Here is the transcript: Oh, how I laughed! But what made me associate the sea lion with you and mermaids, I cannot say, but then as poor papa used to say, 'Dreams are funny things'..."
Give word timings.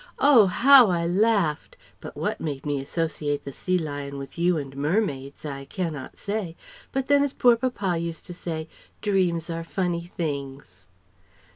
Oh, 0.17 0.47
how 0.47 0.89
I 0.89 1.05
laughed! 1.05 1.77
But 1.99 2.17
what 2.17 2.41
made 2.41 2.65
me 2.65 2.81
associate 2.81 3.45
the 3.45 3.51
sea 3.53 3.77
lion 3.77 4.17
with 4.17 4.35
you 4.35 4.57
and 4.57 4.75
mermaids, 4.75 5.45
I 5.45 5.65
cannot 5.65 6.17
say, 6.17 6.55
but 6.91 7.05
then 7.07 7.23
as 7.23 7.33
poor 7.33 7.55
papa 7.55 7.99
used 7.99 8.25
to 8.25 8.33
say, 8.33 8.67
'Dreams 9.03 9.47
are 9.51 9.63
funny 9.63 10.07
things'..." 10.17 10.87